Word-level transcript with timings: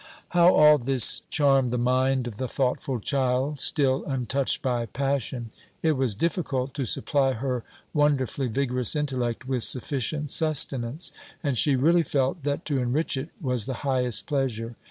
"How 0.29 0.51
all 0.55 0.79
this 0.79 1.21
charmed 1.29 1.69
the 1.69 1.77
mind 1.77 2.25
of 2.25 2.37
the 2.37 2.47
thoughtful 2.47 2.99
child, 2.99 3.59
still 3.59 4.03
untouched 4.05 4.63
by 4.63 4.87
passion! 4.87 5.51
It 5.83 5.91
was 5.91 6.15
difficult 6.15 6.73
to 6.73 6.85
supply 6.87 7.33
her 7.33 7.63
wonderfully 7.93 8.47
vigorous 8.47 8.95
intellect 8.95 9.47
with 9.47 9.61
sufficient 9.61 10.31
sustenance, 10.31 11.11
and 11.43 11.55
she 11.55 11.75
really 11.75 12.01
felt 12.01 12.41
that 12.41 12.65
to 12.65 12.79
enrich 12.79 13.15
it 13.15 13.29
was 13.39 13.67
the 13.67 13.75
highest 13.85 14.25
pleasure. 14.25 14.75